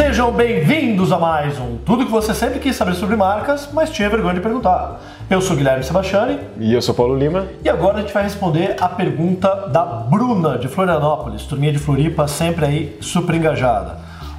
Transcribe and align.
Sejam 0.00 0.32
bem-vindos 0.32 1.12
a 1.12 1.18
mais 1.18 1.58
um 1.58 1.76
Tudo 1.76 2.06
que 2.06 2.10
você 2.10 2.32
sempre 2.32 2.58
quis 2.58 2.74
saber 2.74 2.94
sobre 2.94 3.16
marcas, 3.16 3.68
mas 3.70 3.90
tinha 3.90 4.08
vergonha 4.08 4.32
de 4.32 4.40
perguntar. 4.40 4.98
Eu 5.28 5.42
sou 5.42 5.54
Guilherme 5.54 5.84
Sebastiani. 5.84 6.38
E 6.58 6.72
eu 6.72 6.80
sou 6.80 6.94
Paulo 6.94 7.14
Lima. 7.14 7.48
E 7.62 7.68
agora 7.68 7.98
a 7.98 8.00
gente 8.00 8.14
vai 8.14 8.22
responder 8.22 8.76
a 8.80 8.88
pergunta 8.88 9.68
da 9.68 9.84
Bruna, 9.84 10.56
de 10.56 10.68
Florianópolis, 10.68 11.42
turminha 11.42 11.70
de 11.70 11.78
Floripa, 11.78 12.26
sempre 12.26 12.64
aí 12.64 12.98
super 13.02 13.34
engajada. 13.34 13.98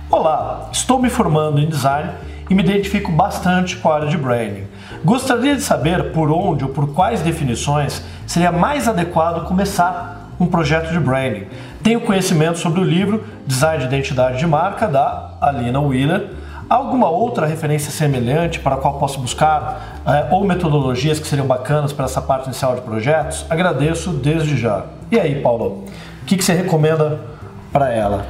Olá, 0.09 0.67
estou 0.71 0.99
me 0.99 1.11
formando 1.11 1.59
em 1.59 1.69
design 1.69 2.09
e 2.49 2.55
me 2.55 2.63
identifico 2.63 3.11
bastante 3.11 3.77
com 3.77 3.91
a 3.91 3.97
área 3.97 4.07
de 4.07 4.17
branding. 4.17 4.63
Gostaria 5.05 5.55
de 5.55 5.61
saber 5.61 6.11
por 6.11 6.31
onde 6.31 6.63
ou 6.63 6.71
por 6.71 6.91
quais 6.91 7.21
definições 7.21 8.01
seria 8.25 8.51
mais 8.51 8.87
adequado 8.87 9.45
começar 9.45 10.21
um 10.39 10.47
projeto 10.47 10.91
de 10.91 10.99
branding. 10.99 11.45
Tenho 11.83 11.99
conhecimento 12.01 12.59
sobre 12.59 12.79
o 12.79 12.83
livro 12.83 13.23
Design 13.47 13.79
de 13.79 13.85
Identidade 13.85 14.37
de 14.37 14.45
Marca, 14.45 14.87
da 14.87 15.31
Alina 15.41 15.79
Wheeler. 15.79 16.29
Alguma 16.69 17.09
outra 17.09 17.47
referência 17.47 17.91
semelhante 17.91 18.59
para 18.59 18.75
a 18.75 18.77
qual 18.77 18.99
posso 18.99 19.19
buscar 19.19 20.01
é, 20.05 20.33
ou 20.33 20.45
metodologias 20.45 21.19
que 21.19 21.27
seriam 21.27 21.47
bacanas 21.47 21.91
para 21.91 22.05
essa 22.05 22.21
parte 22.21 22.45
inicial 22.45 22.75
de 22.75 22.81
projetos? 22.81 23.45
Agradeço 23.49 24.11
desde 24.11 24.55
já. 24.57 24.85
E 25.11 25.19
aí, 25.19 25.41
Paulo, 25.41 25.83
o 26.21 26.25
que, 26.25 26.37
que 26.37 26.43
você 26.43 26.53
recomenda 26.53 27.19
para 27.73 27.91
ela? 27.91 28.27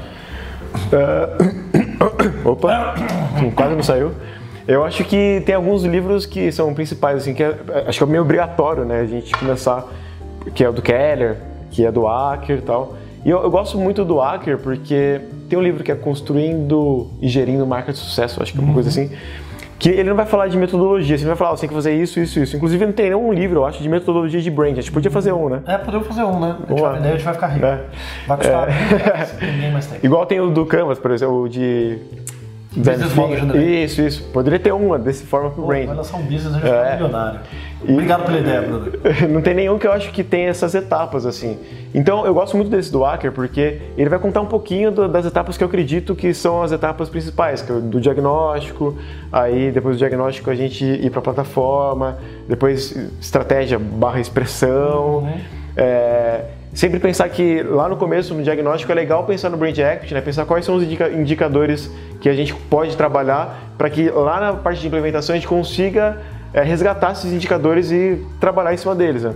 Uh, 0.87 2.47
opa, 2.49 2.95
quase 3.53 3.75
não 3.75 3.83
saiu. 3.83 4.13
Eu 4.65 4.85
acho 4.85 5.03
que 5.03 5.43
tem 5.45 5.55
alguns 5.55 5.83
livros 5.83 6.25
que 6.25 6.51
são 6.53 6.73
principais, 6.73 7.17
assim, 7.17 7.33
que 7.33 7.43
é, 7.43 7.53
acho 7.85 7.97
que 7.97 8.03
é 8.03 8.07
meio 8.07 8.23
obrigatório, 8.23 8.85
né, 8.85 9.01
a 9.01 9.05
gente 9.05 9.33
começar, 9.33 9.83
que 10.55 10.63
é 10.63 10.69
o 10.69 10.71
do 10.71 10.81
Keller, 10.81 11.37
que 11.69 11.85
é 11.85 11.91
do 11.91 12.07
Acker 12.07 12.59
e 12.59 12.61
tal. 12.61 12.95
E 13.23 13.29
eu, 13.29 13.41
eu, 13.43 13.51
gosto 13.51 13.77
muito 13.77 14.03
do 14.03 14.19
Acker 14.19 14.57
porque 14.57 15.21
tem 15.49 15.57
um 15.57 15.61
livro 15.61 15.83
que 15.83 15.91
é 15.91 15.95
Construindo 15.95 17.09
e 17.21 17.27
Gerindo 17.27 17.65
Marca 17.67 17.91
de 17.91 17.99
Sucesso, 17.99 18.41
acho 18.41 18.51
que 18.51 18.57
é 18.57 18.61
uma 18.61 18.69
uhum. 18.69 18.73
coisa 18.73 18.89
assim. 18.89 19.11
Que 19.77 19.89
ele 19.89 20.09
não 20.09 20.15
vai 20.15 20.27
falar 20.27 20.47
de 20.47 20.57
metodologia, 20.57 21.15
ele 21.15 21.25
vai 21.25 21.35
falar, 21.35 21.53
oh, 21.53 21.57
você 21.57 21.61
tem 21.61 21.69
que 21.69 21.75
fazer 21.75 21.93
isso, 21.95 22.19
isso, 22.19 22.39
isso. 22.39 22.55
Inclusive 22.55 22.85
não 22.85 22.93
tem 22.93 23.07
nenhum 23.07 23.33
livro, 23.33 23.59
eu 23.59 23.65
acho, 23.65 23.81
de 23.81 23.89
metodologia 23.89 24.39
de 24.39 24.51
brand. 24.51 24.73
A 24.73 24.81
gente 24.81 24.91
podia 24.91 25.09
fazer 25.09 25.31
um, 25.31 25.49
né? 25.49 25.63
É, 25.65 25.77
podemos 25.77 26.07
fazer 26.07 26.23
um, 26.23 26.39
né? 26.39 26.55
A 26.67 26.69
gente, 26.69 26.81
vai, 26.81 26.99
a 26.99 27.11
gente 27.11 27.23
vai 27.23 27.33
ficar 27.33 27.47
rico. 27.47 27.65
É. 27.65 27.81
Vai 28.27 28.37
custar 28.37 28.69
é. 28.69 29.45
ninguém 29.51 29.71
mais 29.71 29.87
tem. 29.87 29.99
Igual 30.03 30.25
tem 30.27 30.39
o 30.39 30.51
do 30.51 30.67
Canvas, 30.67 30.99
por 30.99 31.09
exemplo, 31.09 31.41
o 31.41 31.49
de 31.49 31.97
Business 32.73 33.13
Model 33.13 33.61
Isso, 33.61 34.01
isso. 34.01 34.23
Poderia 34.31 34.57
ter 34.57 34.71
uma 34.71 34.97
desse 34.97 35.25
forma 35.25 35.51
pro 35.51 35.65
Brain. 35.65 35.87
Vai 35.87 35.95
lançar 35.95 36.17
um 36.17 36.23
business, 36.23 36.55
a 36.55 36.59
gente 36.59 36.67
é. 36.67 36.93
milionário. 36.93 37.39
E 37.83 37.91
Obrigado 37.91 38.25
pela 38.25 38.39
ideia, 38.39 38.61
Bruno. 38.61 38.91
Não 39.29 39.41
tem 39.41 39.53
nenhum 39.53 39.77
que 39.77 39.85
eu 39.85 39.91
acho 39.91 40.09
que 40.11 40.23
tem 40.23 40.45
essas 40.45 40.73
etapas, 40.73 41.25
assim. 41.25 41.57
Então, 41.93 42.25
eu 42.25 42.33
gosto 42.33 42.55
muito 42.55 42.69
desse 42.69 42.89
do 42.89 43.03
Hacker, 43.03 43.33
porque 43.33 43.81
ele 43.97 44.09
vai 44.09 44.19
contar 44.19 44.39
um 44.39 44.45
pouquinho 44.45 44.89
do, 44.89 45.09
das 45.09 45.25
etapas 45.25 45.57
que 45.57 45.63
eu 45.63 45.67
acredito 45.67 46.15
que 46.15 46.33
são 46.33 46.61
as 46.61 46.71
etapas 46.71 47.09
principais, 47.09 47.61
que 47.61 47.71
é 47.71 47.75
do 47.75 47.99
diagnóstico, 47.99 48.97
aí 49.31 49.69
depois 49.71 49.97
do 49.97 49.99
diagnóstico 49.99 50.49
a 50.49 50.55
gente 50.55 50.85
ir 50.85 51.09
para 51.09 51.19
a 51.19 51.23
plataforma, 51.23 52.19
depois 52.47 52.95
estratégia 53.19 53.77
barra 53.77 54.21
expressão. 54.21 55.17
Uhum. 55.17 55.39
É, 55.75 56.45
sempre 56.73 56.99
pensar 56.99 57.27
que 57.29 57.61
lá 57.63 57.89
no 57.89 57.97
começo, 57.97 58.33
no 58.33 58.43
diagnóstico, 58.43 58.91
é 58.91 58.95
legal 58.95 59.25
pensar 59.25 59.49
no 59.49 59.57
Brand 59.57 59.77
Equity, 59.77 60.13
né? 60.13 60.21
pensar 60.21 60.45
quais 60.45 60.65
são 60.65 60.75
os 60.75 60.83
indicadores 60.83 61.91
que 62.19 62.29
a 62.29 62.33
gente 62.33 62.53
pode 62.53 62.95
trabalhar 62.95 63.73
para 63.77 63.89
que 63.89 64.09
lá 64.09 64.39
na 64.39 64.53
parte 64.53 64.81
de 64.81 64.87
implementação 64.87 65.33
a 65.33 65.37
gente 65.37 65.47
consiga 65.47 66.17
é, 66.53 66.61
resgatar 66.61 67.11
esses 67.11 67.31
indicadores 67.31 67.91
e 67.91 68.23
trabalhar 68.39 68.73
em 68.73 68.77
cima 68.77 68.95
deles. 68.95 69.23
Né? 69.23 69.33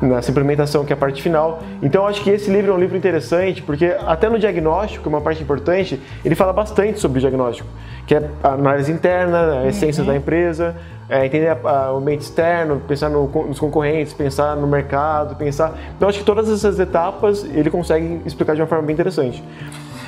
Nessa 0.00 0.30
implementação, 0.30 0.84
que 0.84 0.92
é 0.92 0.94
a 0.94 0.96
parte 0.96 1.22
final. 1.22 1.62
Então, 1.82 2.06
acho 2.06 2.22
que 2.22 2.30
esse 2.30 2.50
livro 2.50 2.72
é 2.72 2.74
um 2.74 2.78
livro 2.78 2.96
interessante, 2.96 3.62
porque 3.62 3.96
até 4.06 4.28
no 4.28 4.38
diagnóstico, 4.38 5.08
uma 5.08 5.20
parte 5.20 5.42
importante, 5.42 6.00
ele 6.24 6.34
fala 6.34 6.52
bastante 6.52 6.98
sobre 6.98 7.18
o 7.18 7.20
diagnóstico, 7.20 7.68
que 8.06 8.14
é 8.14 8.30
a 8.42 8.50
análise 8.50 8.90
interna, 8.90 9.60
a 9.60 9.66
essência 9.68 10.02
uhum. 10.02 10.08
da 10.08 10.16
empresa, 10.16 10.74
é, 11.08 11.26
entender 11.26 11.56
o 11.64 11.96
ambiente 11.96 12.22
externo, 12.22 12.80
pensar 12.86 13.10
no, 13.10 13.26
nos 13.26 13.58
concorrentes, 13.58 14.12
pensar 14.12 14.56
no 14.56 14.66
mercado, 14.66 15.34
pensar. 15.36 15.76
Então, 15.96 16.08
acho 16.08 16.18
que 16.18 16.24
todas 16.24 16.48
essas 16.48 16.78
etapas 16.78 17.44
ele 17.44 17.68
consegue 17.68 18.20
explicar 18.24 18.54
de 18.54 18.62
uma 18.62 18.68
forma 18.68 18.84
bem 18.84 18.94
interessante. 18.94 19.42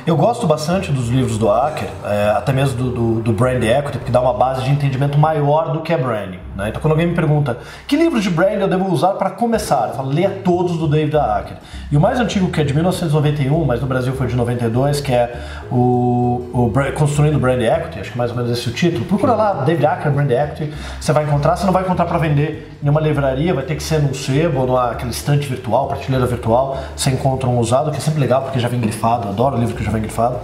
Eu 0.05 0.17
gosto 0.17 0.49
bastante 0.49 0.91
dos 0.91 1.09
livros 1.09 1.39
do 1.39 1.49
Acker, 1.49 1.89
é, 2.05 2.31
até 2.31 2.53
mesmo 2.53 2.77
do, 2.77 2.91
do, 2.91 3.21
do, 3.21 3.33
Brand 3.33 3.63
Equity, 3.63 3.99
porque 3.99 4.11
dá 4.11 4.21
uma 4.21 4.35
base 4.35 4.65
de 4.65 4.71
entendimento 4.71 5.17
maior 5.17 5.73
do 5.73 5.81
que 5.81 5.93
é 5.93 5.97
branding. 5.97 6.41
Né? 6.57 6.71
Então, 6.71 6.83
quando 6.83 6.93
alguém 6.93 7.07
me 7.07 7.15
pergunta 7.15 7.59
que 7.87 7.97
livros 7.97 8.25
de 8.25 8.29
branding 8.29 8.63
eu 8.63 8.69
devo 8.69 8.93
usar 8.93 9.13
para 9.13 9.31
começar, 9.31 9.91
eu 9.91 9.95
falo, 9.95 10.11
leia 10.11 10.29
todos 10.45 10.77
do 10.77 10.89
David 10.89 11.17
Acker. 11.17 11.57
E 11.91 11.97
o 11.97 12.01
mais 12.01 12.19
antigo, 12.19 12.51
que 12.51 12.61
é 12.61 12.65
de 12.65 12.75
1991, 12.75 13.65
mas 13.65 13.81
no 13.81 13.87
Brasil 13.87 14.13
foi 14.15 14.27
de 14.27 14.35
92, 14.35 15.01
que 15.01 15.13
é 15.13 15.41
o, 15.71 16.51
o 16.53 16.73
Construindo 16.97 17.39
Brand 17.39 17.63
Equity, 17.63 18.01
acho 18.01 18.11
que 18.11 18.19
mais 18.19 18.33
ou 18.33 18.37
menos 18.37 18.51
esse 18.51 18.69
é 18.69 18.73
o 18.73 18.75
título. 18.75 19.05
Procura 19.05 19.35
lá, 19.35 19.53
David 19.63 19.87
Acker, 19.87 20.11
Brand 20.11 20.31
Equity, 20.31 20.73
você 21.01 21.13
vai 21.13 21.23
encontrar. 21.25 21.55
Você 21.55 21.65
não 21.65 21.73
vai 21.73 21.85
encontrar 21.85 22.07
para 22.07 22.19
vender 22.19 22.77
em 22.83 22.89
uma 22.89 23.01
livraria, 23.01 23.55
vai 23.55 23.63
ter 23.63 23.77
que 23.77 23.83
ser 23.83 24.03
num 24.03 24.13
sebo 24.13 24.63
ou 24.63 24.67
naquele 24.67 25.13
estante 25.13 25.47
virtual, 25.47 25.87
prateleira 25.87 26.27
virtual. 26.27 26.77
Você 26.97 27.11
encontra 27.11 27.49
um 27.49 27.59
usado, 27.59 27.93
que 27.93 27.99
é 27.99 28.01
sempre 28.01 28.19
legal 28.19 28.43
porque 28.43 28.59
já 28.59 28.67
vem 28.67 28.81
grifado, 28.81 29.29
adoro 29.29 29.57
livro 29.57 29.77
que 29.77 29.85
já 29.85 29.92
vem 29.93 30.03
grifado. 30.03 30.39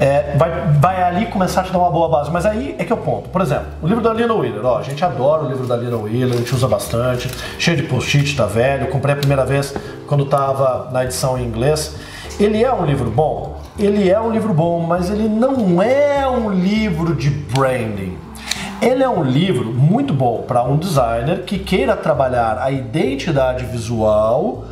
É, 0.00 0.36
vai, 0.36 0.50
vai 0.80 1.02
ali 1.02 1.26
começar 1.26 1.60
a 1.60 1.64
te 1.64 1.72
dar 1.72 1.78
uma 1.78 1.90
boa 1.90 2.08
base. 2.08 2.30
Mas 2.30 2.46
aí 2.46 2.74
é 2.78 2.84
que 2.84 2.92
é 2.92 2.94
o 2.94 2.98
ponto. 2.98 3.28
Por 3.28 3.40
exemplo, 3.40 3.66
o 3.82 3.86
livro 3.86 4.02
da 4.02 4.12
Lina 4.12 4.32
Wheeler, 4.32 4.64
ó, 4.64 4.78
a 4.78 4.82
gente 4.82 5.04
adora 5.04 5.44
o 5.44 5.48
livro 5.48 5.66
da 5.66 5.76
Lina 5.76 5.96
Wheeler, 5.96 6.34
a 6.34 6.36
gente 6.38 6.54
usa 6.54 6.68
bastante, 6.68 7.28
cheio 7.58 7.76
de 7.76 7.82
post-it, 7.84 8.36
tá 8.36 8.46
velho. 8.46 8.88
Comprei 8.88 9.14
a 9.14 9.18
primeira 9.18 9.44
vez 9.44 9.74
quando 10.06 10.24
estava 10.24 10.90
na 10.92 11.04
edição 11.04 11.38
em 11.38 11.44
inglês. 11.44 11.96
Ele 12.38 12.64
é 12.64 12.72
um 12.72 12.84
livro 12.84 13.10
bom? 13.10 13.60
Ele 13.78 14.10
é 14.10 14.20
um 14.20 14.30
livro 14.30 14.52
bom, 14.52 14.80
mas 14.80 15.10
ele 15.10 15.28
não 15.28 15.82
é 15.82 16.28
um 16.28 16.50
livro 16.50 17.14
de 17.14 17.30
branding. 17.30 18.18
Ele 18.82 19.02
é 19.02 19.08
um 19.08 19.22
livro 19.22 19.72
muito 19.72 20.12
bom 20.12 20.44
para 20.46 20.62
um 20.62 20.76
designer 20.76 21.42
que 21.42 21.58
queira 21.58 21.96
trabalhar 21.96 22.58
a 22.60 22.70
identidade 22.70 23.64
visual 23.64 24.64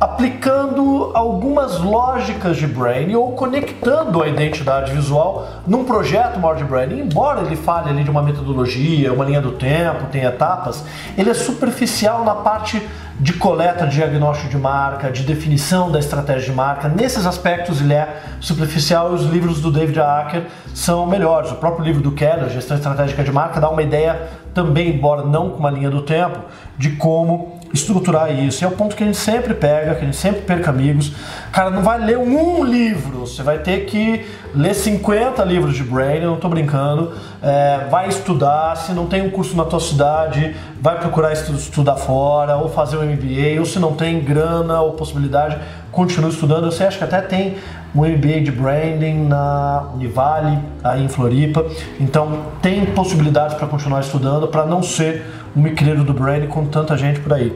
aplicando 0.00 1.12
algumas 1.14 1.78
lógicas 1.78 2.56
de 2.56 2.66
branding 2.66 3.14
ou 3.14 3.32
conectando 3.32 4.22
a 4.22 4.28
identidade 4.28 4.92
visual 4.92 5.46
num 5.66 5.84
projeto 5.84 6.38
maior 6.38 6.56
de 6.56 6.64
branding. 6.64 7.00
Embora 7.00 7.42
ele 7.42 7.56
fale 7.56 7.90
ali 7.90 8.02
de 8.02 8.10
uma 8.10 8.22
metodologia, 8.22 9.12
uma 9.12 9.24
linha 9.24 9.40
do 9.40 9.52
tempo, 9.52 10.06
tem 10.10 10.24
etapas, 10.24 10.84
ele 11.16 11.30
é 11.30 11.34
superficial 11.34 12.24
na 12.24 12.34
parte 12.34 12.82
de 13.20 13.32
coleta, 13.34 13.86
de 13.86 13.94
diagnóstico 13.94 14.50
de 14.50 14.58
marca, 14.58 15.10
de 15.10 15.22
definição 15.22 15.90
da 15.90 16.00
estratégia 16.00 16.50
de 16.50 16.52
marca. 16.52 16.88
Nesses 16.88 17.24
aspectos 17.24 17.80
ele 17.80 17.94
é 17.94 18.20
superficial 18.40 19.12
e 19.12 19.14
os 19.14 19.22
livros 19.26 19.60
do 19.60 19.70
David 19.70 20.00
Acker 20.00 20.46
são 20.74 21.06
melhores. 21.06 21.52
O 21.52 21.54
próprio 21.54 21.84
livro 21.84 22.02
do 22.02 22.10
Keller, 22.10 22.48
Gestão 22.50 22.76
Estratégica 22.76 23.22
de 23.22 23.30
Marca, 23.30 23.60
dá 23.60 23.70
uma 23.70 23.82
ideia 23.82 24.28
também, 24.52 24.90
embora 24.90 25.22
não 25.22 25.50
com 25.50 25.58
uma 25.58 25.70
linha 25.70 25.90
do 25.90 26.02
tempo, 26.02 26.40
de 26.76 26.90
como 26.92 27.53
estruturar 27.74 28.32
isso. 28.32 28.62
E 28.62 28.64
é 28.64 28.68
o 28.68 28.70
ponto 28.70 28.94
que 28.94 29.02
a 29.02 29.06
gente 29.06 29.18
sempre 29.18 29.52
pega, 29.52 29.94
que 29.94 30.02
a 30.02 30.04
gente 30.04 30.16
sempre 30.16 30.42
perca 30.42 30.70
amigos. 30.70 31.12
Cara, 31.52 31.70
não 31.70 31.82
vai 31.82 31.98
ler 31.98 32.16
um 32.16 32.64
livro, 32.64 33.26
você 33.26 33.42
vai 33.42 33.58
ter 33.58 33.84
que 33.86 34.24
ler 34.54 34.74
50 34.74 35.42
livros 35.44 35.74
de 35.74 35.82
brain, 35.82 36.20
não 36.20 36.36
estou 36.36 36.48
brincando. 36.48 37.12
É, 37.42 37.86
vai 37.90 38.08
estudar, 38.08 38.76
se 38.76 38.92
não 38.92 39.06
tem 39.06 39.22
um 39.22 39.30
curso 39.30 39.56
na 39.56 39.64
tua 39.64 39.80
cidade, 39.80 40.54
vai 40.80 40.98
procurar 40.98 41.32
estudar 41.32 41.96
fora, 41.96 42.56
ou 42.56 42.68
fazer 42.68 42.96
um 42.96 43.02
MBA, 43.02 43.58
ou 43.58 43.66
se 43.66 43.78
não 43.78 43.94
tem 43.94 44.20
grana 44.20 44.80
ou 44.80 44.92
possibilidade, 44.92 45.58
continue 45.90 46.30
estudando. 46.30 46.66
Você 46.66 46.84
acha 46.84 46.96
que 46.96 47.04
até 47.04 47.20
tem 47.20 47.56
um 47.94 48.02
MBA 48.02 48.40
de 48.40 48.50
branding 48.50 49.26
na 49.26 49.90
Univale, 49.94 50.58
aí 50.82 51.04
em 51.04 51.08
Floripa. 51.08 51.64
Então 52.00 52.46
tem 52.60 52.84
possibilidades 52.86 53.56
para 53.56 53.66
continuar 53.68 54.00
estudando, 54.00 54.48
para 54.48 54.66
não 54.66 54.82
ser 54.82 55.22
um 55.56 55.62
micreiro 55.62 56.02
do 56.02 56.12
branding 56.12 56.48
com 56.48 56.66
tanta 56.66 56.96
gente 56.96 57.20
por 57.20 57.32
aí. 57.32 57.54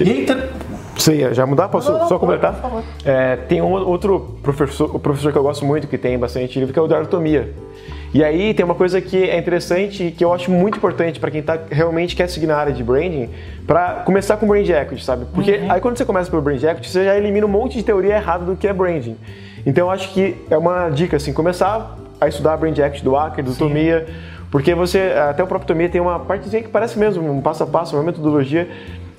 E 0.00 0.22
inter... 0.22 0.50
Sim, 0.98 1.32
já 1.32 1.46
mudar? 1.46 1.68
Posso 1.68 1.92
não, 1.92 2.00
não, 2.00 2.08
só 2.08 2.18
completar? 2.18 2.54
Por 2.54 2.62
favor. 2.62 2.84
É, 3.04 3.36
tem 3.36 3.60
um 3.60 3.70
outro 3.70 4.38
professor, 4.42 4.98
professor 4.98 5.30
que 5.30 5.38
eu 5.38 5.42
gosto 5.42 5.64
muito, 5.64 5.86
que 5.86 5.98
tem 5.98 6.18
bastante 6.18 6.58
livro, 6.58 6.72
que 6.72 6.78
é 6.78 6.82
o 6.82 6.86
da 6.86 6.96
anatomia. 6.96 7.52
E 8.14 8.24
aí 8.24 8.54
tem 8.54 8.64
uma 8.64 8.74
coisa 8.74 8.98
que 8.98 9.28
é 9.28 9.38
interessante 9.38 10.04
e 10.04 10.10
que 10.10 10.24
eu 10.24 10.32
acho 10.32 10.50
muito 10.50 10.78
importante 10.78 11.20
para 11.20 11.30
quem 11.30 11.42
tá, 11.42 11.58
realmente 11.70 12.16
quer 12.16 12.28
seguir 12.28 12.46
na 12.46 12.56
área 12.56 12.72
de 12.72 12.82
branding, 12.82 13.28
para 13.66 14.02
começar 14.06 14.38
com 14.38 14.46
brand 14.46 14.66
equity, 14.66 15.04
sabe? 15.04 15.26
Porque 15.34 15.52
uhum. 15.52 15.70
aí 15.70 15.80
quando 15.82 15.98
você 15.98 16.04
começa 16.04 16.30
pelo 16.30 16.40
brand 16.40 16.62
equity, 16.62 16.88
você 16.88 17.04
já 17.04 17.16
elimina 17.16 17.44
um 17.44 17.50
monte 17.50 17.76
de 17.76 17.82
teoria 17.82 18.14
errada 18.14 18.46
do 18.46 18.56
que 18.56 18.66
é 18.66 18.72
branding. 18.72 19.18
Então 19.66 19.88
eu 19.88 19.90
acho 19.90 20.12
que 20.12 20.36
é 20.48 20.56
uma 20.56 20.88
dica 20.88 21.16
assim, 21.16 21.32
começar 21.32 21.98
a 22.20 22.28
estudar 22.28 22.56
brand 22.56 22.78
equity 22.78 23.02
do 23.02 23.16
Acker, 23.16 23.44
do 23.44 23.50
Sim. 23.50 23.58
Tomia, 23.58 24.06
porque 24.50 24.74
você, 24.74 25.12
até 25.28 25.42
o 25.42 25.46
próprio 25.46 25.66
Tomia 25.66 25.88
tem 25.88 26.00
uma 26.00 26.20
partezinha 26.20 26.62
que 26.62 26.68
parece 26.68 26.96
mesmo 26.96 27.28
um 27.30 27.42
passo 27.42 27.64
a 27.64 27.66
passo, 27.66 27.96
uma 27.96 28.04
metodologia, 28.04 28.68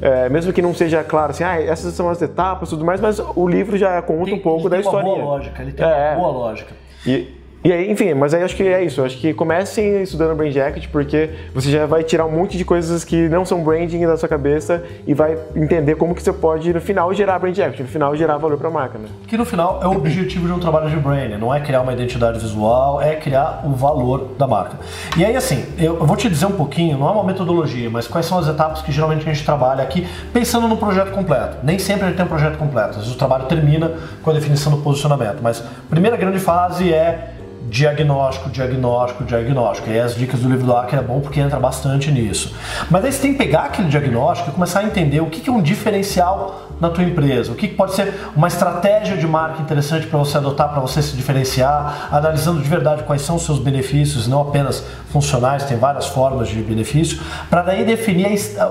é, 0.01 0.29
mesmo 0.29 0.53
que 0.53 0.61
não 0.61 0.73
seja 0.73 1.03
claro 1.03 1.31
assim, 1.31 1.43
ah, 1.43 1.61
essas 1.61 1.93
são 1.93 2.09
as 2.09 2.21
etapas 2.21 2.69
e 2.69 2.71
tudo 2.71 2.85
mais, 2.85 3.01
mas 3.01 3.19
o 3.19 3.47
livro 3.47 3.77
já 3.77 4.01
conta 4.01 4.25
tem, 4.25 4.35
um 4.35 4.39
pouco 4.39 4.69
da 4.69 4.77
tem 4.77 4.85
historinha. 4.85 5.15
Uma 5.15 5.23
boa 5.23 5.35
lógica, 5.35 5.61
ele 5.61 5.71
tem 5.73 5.85
é, 5.85 6.13
uma 6.13 6.15
boa 6.15 6.31
lógica. 6.31 6.73
E, 7.05 7.36
E 7.63 7.71
aí, 7.73 7.91
enfim, 7.91 8.13
mas 8.13 8.33
aí 8.33 8.43
acho 8.43 8.55
que 8.55 8.63
é 8.63 8.83
isso. 8.83 9.03
Acho 9.03 9.17
que 9.17 9.33
comecem 9.33 10.03
estudando 10.03 10.35
Brain 10.35 10.51
Jacket, 10.51 10.87
porque 10.89 11.31
você 11.53 11.71
já 11.71 11.85
vai 11.85 12.03
tirar 12.03 12.25
um 12.25 12.31
monte 12.31 12.57
de 12.57 12.63
coisas 12.63 13.03
que 13.03 13.27
não 13.27 13.45
são 13.45 13.63
branding 13.63 14.05
da 14.05 14.15
sua 14.15 14.29
cabeça 14.29 14.83
e 15.07 15.13
vai 15.13 15.37
entender 15.55 15.95
como 15.95 16.13
que 16.13 16.21
você 16.21 16.31
pode, 16.31 16.71
no 16.71 16.79
final, 16.79 17.11
gerar 17.13 17.39
Brain 17.39 17.53
Jacket, 17.53 17.79
no 17.79 17.87
final, 17.87 18.15
gerar 18.15 18.37
valor 18.37 18.57
para 18.57 18.67
a 18.67 18.71
marca, 18.71 18.99
né? 18.99 19.07
Que 19.27 19.35
no 19.35 19.43
final 19.43 19.79
é 19.81 19.87
o 19.87 19.91
objetivo 19.91 20.47
de 20.47 20.53
um 20.53 20.59
trabalho 20.59 20.89
de 20.89 20.95
branding, 20.97 21.37
não 21.37 21.53
é 21.53 21.59
criar 21.59 21.81
uma 21.81 21.93
identidade 21.93 22.39
visual, 22.39 23.01
é 23.01 23.15
criar 23.15 23.63
o 23.65 23.71
valor 23.71 24.35
da 24.37 24.47
marca. 24.47 24.77
E 25.17 25.25
aí, 25.25 25.35
assim, 25.35 25.65
eu 25.79 25.97
vou 26.05 26.15
te 26.15 26.29
dizer 26.29 26.45
um 26.45 26.51
pouquinho, 26.51 26.97
não 26.97 27.09
é 27.09 27.11
uma 27.11 27.23
metodologia, 27.23 27.89
mas 27.89 28.07
quais 28.07 28.27
são 28.27 28.37
as 28.37 28.47
etapas 28.47 28.81
que 28.81 28.91
geralmente 28.91 29.27
a 29.27 29.33
gente 29.33 29.43
trabalha 29.43 29.83
aqui 29.83 30.07
pensando 30.31 30.67
no 30.67 30.77
projeto 30.77 31.11
completo. 31.11 31.57
Nem 31.63 31.79
sempre 31.79 32.05
a 32.05 32.07
gente 32.07 32.17
tem 32.17 32.25
um 32.25 32.29
projeto 32.29 32.57
completo, 32.57 32.91
às 32.91 32.97
vezes 32.97 33.13
o 33.13 33.17
trabalho 33.17 33.45
termina 33.45 33.91
com 34.21 34.29
a 34.29 34.33
definição 34.33 34.71
do 34.71 34.77
posicionamento, 34.77 35.39
mas 35.41 35.59
a 35.59 35.89
primeira 35.89 36.15
grande 36.15 36.39
fase 36.39 36.93
é 36.93 37.33
diagnóstico, 37.69 38.49
diagnóstico, 38.49 39.23
diagnóstico. 39.23 39.89
E 39.89 39.99
as 39.99 40.15
dicas 40.15 40.39
do 40.39 40.49
livro 40.49 40.65
do 40.65 40.75
Acker 40.75 40.99
é 40.99 41.01
bom 41.01 41.19
porque 41.19 41.39
entra 41.39 41.59
bastante 41.59 42.11
nisso. 42.11 42.55
Mas 42.89 43.05
aí 43.05 43.11
você 43.11 43.21
tem 43.21 43.31
que 43.33 43.37
pegar 43.37 43.63
aquele 43.63 43.89
diagnóstico 43.89 44.49
e 44.49 44.53
começar 44.53 44.79
a 44.79 44.83
entender 44.83 45.21
o 45.21 45.27
que 45.27 45.49
é 45.49 45.53
um 45.53 45.61
diferencial 45.61 46.67
na 46.79 46.89
tua 46.89 47.03
empresa, 47.03 47.51
o 47.51 47.55
que 47.55 47.67
pode 47.67 47.95
ser 47.95 48.13
uma 48.35 48.47
estratégia 48.47 49.17
de 49.17 49.25
marca 49.25 49.61
interessante 49.61 50.05
para 50.05 50.19
você 50.19 50.37
adotar, 50.37 50.69
para 50.69 50.79
você 50.79 51.01
se 51.01 51.15
diferenciar, 51.15 52.07
analisando 52.11 52.61
de 52.61 52.69
verdade 52.69 53.03
quais 53.03 53.23
são 53.23 53.37
os 53.37 53.43
seus 53.43 53.57
benefícios, 53.57 54.27
não 54.27 54.41
apenas 54.41 54.83
funcionais, 55.09 55.63
tem 55.63 55.77
várias 55.77 56.05
formas 56.05 56.47
de 56.49 56.61
benefício, 56.61 57.19
para 57.49 57.63
daí 57.63 57.83
definir 57.83 58.27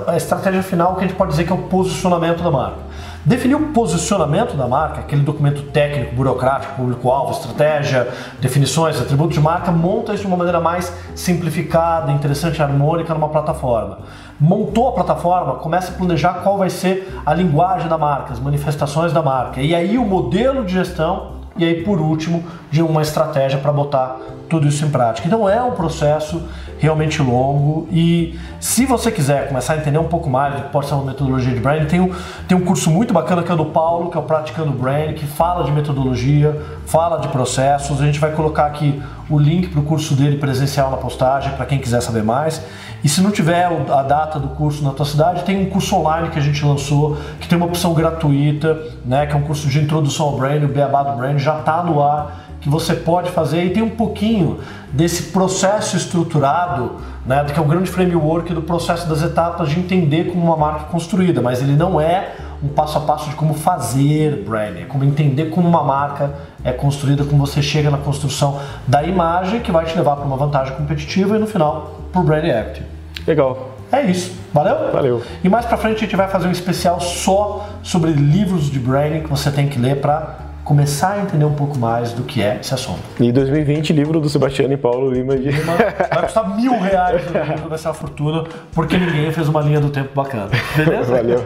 a 0.06 0.16
estratégia 0.16 0.62
final 0.62 0.94
que 0.94 1.04
a 1.04 1.08
gente 1.08 1.16
pode 1.16 1.32
dizer 1.32 1.44
que 1.44 1.52
é 1.52 1.54
o 1.54 1.62
posicionamento 1.62 2.44
da 2.44 2.50
marca. 2.50 2.78
Definir 3.26 3.56
o 3.56 3.72
posicionamento 3.72 4.56
da 4.56 4.68
marca, 4.68 5.00
aquele 5.00 5.22
documento 5.22 5.60
técnico, 5.72 6.14
burocrático, 6.14 6.76
público-alvo, 6.76 7.32
estratégia, 7.32 8.06
definições, 8.40 9.00
atributos 9.00 9.34
de 9.34 9.40
marca, 9.40 9.72
monta 9.72 10.14
isso 10.14 10.20
de 10.20 10.28
uma 10.28 10.36
maneira 10.36 10.60
mais 10.60 10.92
simplificada, 11.12 12.12
interessante, 12.12 12.62
harmônica 12.62 13.12
numa 13.12 13.28
plataforma. 13.28 13.98
Montou 14.38 14.90
a 14.90 14.92
plataforma, 14.92 15.54
começa 15.54 15.90
a 15.90 15.96
planejar 15.96 16.34
qual 16.34 16.56
vai 16.56 16.70
ser 16.70 17.20
a 17.26 17.34
linguagem 17.34 17.88
da 17.88 17.98
marca, 17.98 18.32
as 18.32 18.38
manifestações 18.38 19.12
da 19.12 19.20
marca. 19.20 19.60
E 19.60 19.74
aí 19.74 19.98
o 19.98 20.04
modelo 20.04 20.64
de 20.64 20.74
gestão 20.74 21.32
e 21.58 21.64
aí 21.64 21.82
por 21.82 22.00
último 22.00 22.44
de 22.70 22.82
uma 22.82 23.02
estratégia 23.02 23.58
para 23.58 23.72
botar 23.72 24.18
tudo 24.48 24.66
isso 24.66 24.84
em 24.84 24.90
prática. 24.90 25.26
Então 25.26 25.48
é 25.48 25.62
um 25.62 25.72
processo 25.72 26.42
realmente 26.78 27.22
longo 27.22 27.88
e 27.90 28.38
se 28.60 28.84
você 28.84 29.10
quiser 29.10 29.48
começar 29.48 29.74
a 29.74 29.76
entender 29.78 29.98
um 29.98 30.08
pouco 30.08 30.28
mais 30.28 30.54
do 30.54 30.62
que 30.62 30.68
pode 30.68 30.86
ser 30.86 30.94
uma 30.94 31.04
metodologia 31.04 31.52
de 31.52 31.60
brand, 31.60 31.88
tem 31.88 32.00
um, 32.00 32.12
tem 32.46 32.56
um 32.56 32.60
curso 32.60 32.90
muito 32.90 33.14
bacana 33.14 33.42
que 33.42 33.50
é 33.50 33.56
do 33.56 33.64
Paulo, 33.66 34.10
que 34.10 34.16
é 34.16 34.20
o 34.20 34.24
Praticando 34.24 34.72
Brand, 34.72 35.14
que 35.14 35.26
fala 35.26 35.64
de 35.64 35.72
metodologia, 35.72 36.60
fala 36.84 37.18
de 37.18 37.28
processos. 37.28 38.00
A 38.00 38.04
gente 38.04 38.18
vai 38.18 38.32
colocar 38.32 38.66
aqui 38.66 39.00
o 39.28 39.38
link 39.38 39.68
para 39.68 39.80
o 39.80 39.84
curso 39.84 40.14
dele 40.14 40.36
presencial 40.36 40.90
na 40.90 40.96
postagem 40.96 41.52
para 41.52 41.66
quem 41.66 41.78
quiser 41.78 42.00
saber 42.00 42.22
mais. 42.22 42.62
E 43.02 43.08
se 43.08 43.20
não 43.20 43.30
tiver 43.30 43.64
a 43.64 44.02
data 44.02 44.38
do 44.38 44.48
curso 44.48 44.82
na 44.82 44.90
tua 44.90 45.06
cidade, 45.06 45.44
tem 45.44 45.60
um 45.60 45.70
curso 45.70 45.94
online 45.96 46.28
que 46.30 46.38
a 46.38 46.42
gente 46.42 46.64
lançou, 46.64 47.16
que 47.40 47.48
tem 47.48 47.56
uma 47.56 47.66
opção 47.66 47.94
gratuita, 47.94 48.80
né, 49.04 49.26
que 49.26 49.32
é 49.32 49.36
um 49.36 49.42
curso 49.42 49.68
de 49.68 49.78
introdução 49.78 50.26
ao 50.26 50.36
brand, 50.36 50.62
o 50.64 50.68
Beabá 50.68 51.02
do 51.02 51.16
Brand, 51.16 51.38
já 51.46 51.60
está 51.60 51.82
no 51.82 52.02
ar 52.02 52.46
que 52.60 52.68
você 52.68 52.94
pode 52.94 53.30
fazer 53.30 53.64
e 53.64 53.70
tem 53.70 53.82
um 53.82 53.90
pouquinho 53.90 54.58
desse 54.92 55.24
processo 55.24 55.96
estruturado, 55.96 56.96
né, 57.24 57.44
que 57.44 57.58
é 57.58 57.62
o 57.62 57.64
grande 57.64 57.88
framework 57.88 58.52
do 58.52 58.62
processo 58.62 59.08
das 59.08 59.22
etapas 59.22 59.68
de 59.68 59.78
entender 59.78 60.32
como 60.32 60.44
uma 60.44 60.56
marca 60.56 60.86
é 60.88 60.90
construída, 60.90 61.40
mas 61.40 61.62
ele 61.62 61.76
não 61.76 62.00
é 62.00 62.34
um 62.60 62.68
passo 62.68 62.98
a 62.98 63.02
passo 63.02 63.30
de 63.30 63.36
como 63.36 63.54
fazer 63.54 64.42
branding, 64.44 64.80
é 64.80 64.84
como 64.84 65.04
entender 65.04 65.50
como 65.50 65.68
uma 65.68 65.84
marca 65.84 66.34
é 66.64 66.72
construída, 66.72 67.24
como 67.24 67.46
você 67.46 67.62
chega 67.62 67.88
na 67.88 67.98
construção 67.98 68.58
da 68.86 69.04
imagem 69.04 69.60
que 69.60 69.70
vai 69.70 69.84
te 69.84 69.96
levar 69.96 70.16
para 70.16 70.24
uma 70.24 70.36
vantagem 70.36 70.74
competitiva 70.74 71.36
e 71.36 71.38
no 71.38 71.46
final 71.46 72.00
para 72.10 72.20
o 72.20 72.24
brand 72.24 72.44
equity. 72.44 72.82
Legal. 73.26 73.76
É 73.92 74.02
isso. 74.02 74.34
Valeu? 74.52 74.90
Valeu. 74.92 75.22
E 75.44 75.48
mais 75.48 75.64
para 75.66 75.76
frente 75.76 75.98
a 75.98 76.00
gente 76.00 76.16
vai 76.16 76.26
fazer 76.26 76.48
um 76.48 76.50
especial 76.50 77.00
só 77.00 77.68
sobre 77.82 78.10
livros 78.10 78.68
de 78.68 78.80
branding 78.80 79.20
que 79.20 79.30
você 79.30 79.50
tem 79.52 79.68
que 79.68 79.78
ler 79.78 80.00
para 80.00 80.45
começar 80.66 81.12
a 81.12 81.22
entender 81.22 81.44
um 81.44 81.54
pouco 81.54 81.78
mais 81.78 82.12
do 82.12 82.24
que 82.24 82.42
é 82.42 82.58
esse 82.60 82.74
assunto. 82.74 83.00
E 83.20 83.30
2020, 83.30 83.92
livro 83.92 84.20
do 84.20 84.28
Sebastião 84.28 84.70
e 84.70 84.76
Paulo 84.76 85.12
Lima 85.12 85.36
de. 85.36 85.50
Vai 85.52 86.22
custar 86.22 86.44
mil 86.58 86.76
reais 86.80 87.22
o 87.24 87.32
livro, 87.32 87.68
vai 87.68 87.78
ser 87.78 87.86
uma 87.86 87.94
fortuna, 87.94 88.44
porque 88.74 88.98
ninguém 88.98 89.30
fez 89.30 89.48
uma 89.48 89.60
linha 89.62 89.80
do 89.80 89.90
tempo 89.90 90.10
bacana. 90.12 90.50
Beleza? 90.74 91.14
Valeu. 91.14 91.44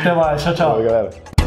Até 0.00 0.14
mais, 0.14 0.42
tchau, 0.42 0.54
tchau. 0.54 0.70
Valeu, 0.70 0.86
galera. 0.86 1.43